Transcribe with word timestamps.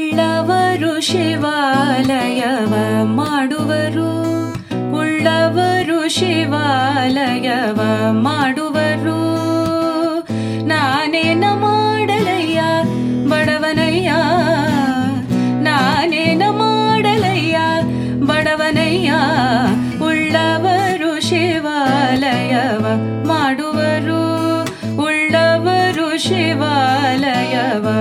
ಉಳ್ಳವರು 0.00 1.00
ಶಿವಾಲಯವ 1.00 2.74
ಮಾಡುವರು. 3.04 4.22
ಉಳ್ಳವರು 4.92 6.08
ಶಿವಾಲಯವ 6.08 7.80
ಮಾಡುವರು. 8.10 9.36
ನಾನೇನ 10.66 11.44
ಮಾಡಲಯ್ಯ 11.52 12.60
ಬಡವನಯ್ಯ. 13.28 14.10
ನಾನೇನ 15.60 16.42
ಮಾಡಲಯ್ಯ 16.50 17.58
ಬಡವನಯ್ಯ. 18.20 19.12
ಉಳ್ಳವರು 20.04 21.20
ಶಿವಾಲಯವ 21.20 22.86
ಮಾಡುವರು. 23.26 24.62
ಉಳ್ಳವರು 25.02 26.18
ಶಿವಾಲಯವ 26.18 27.99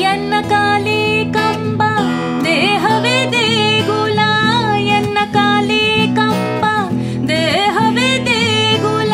ಎನ್ನ 0.00 0.34
ಕಾಲಿ 0.48 1.32
ಕಂಬ, 1.34 1.82
ದೇಹವೇ 2.44 3.16
ದೇಗುಲ. 3.32 4.20
ಎನ್ನ 4.78 5.18
ಕಾಲಿ 5.32 6.14
ಕಂಬ, 6.16 6.64
ದೇಹವೇ 7.28 8.10
ದೇಗುಲ. 8.26 9.12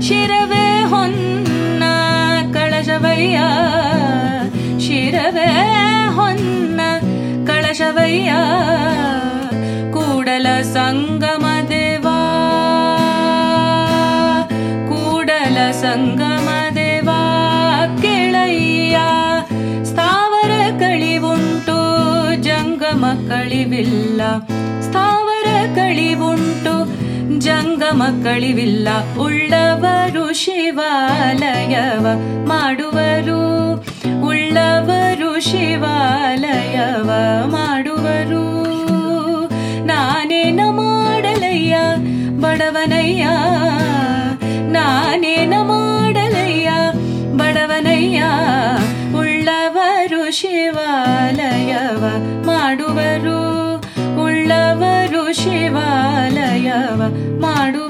ಶಿರವೇ 0.00 0.84
ಹೊನ್ನ 0.84 1.82
ಕಳಶವಯ್ಯ, 2.54 3.38
ಶಿರವೇ 4.80 5.48
ಹೊನ್ನ 6.14 6.80
ಕಳಶವಯ್ಯ. 7.46 8.32
ಕೂಡಲ 9.92 10.46
ಸಂಗಮ 10.62 11.46
ದೇವಾ, 11.68 12.18
ಕೂಡಲ 14.88 15.70
ಸಂಗಮ 15.70 16.48
ಕಳಿವಿಲ್ಲ, 23.28 24.20
ಸ್ಥಾವರ 24.80 25.46
ಕಳಿವುಂಟು, 25.74 26.74
ಜಂಗಮ 27.40 28.02
ಕಳಿವಿಲ್ಲ, 28.24 28.88
ಉಳ್ಳವರು 29.18 30.26
ಶಿವಾಲಯವ 30.32 32.04
ಮಾಡುವರು, 32.46 33.40
ಉಳ್ಳವರು 34.26 35.40
ಶಿವಾಲಯವ 35.40 37.10
ಮಾಡುವರು. 37.46 38.44
ನಾನೇನ 39.84 40.60
ಮಾಡಲಯ್ಯ 40.70 41.76
ಬಡವನಯ್ಯ 42.40 43.24
ನಾನೇನ 44.76 45.54
ಮಾಡಲಯ್ಯ 45.62 46.70
ಬಡವನಯ್ಯ, 47.38 48.22
ಉಳ್ಳವರು 49.18 50.22
ಶಿವಾಲಯವ 50.30 52.02
ಮಾಡುವರು 52.46 53.05
ಮಾಡು 57.44 57.85